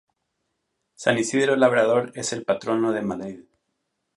San 0.95 1.19
Isidro 1.19 1.55
Labrador 1.55 2.11
es 2.15 2.33
el 2.33 2.43
patrono 2.43 2.91
de 2.91 3.03
Madrid. 3.03 3.41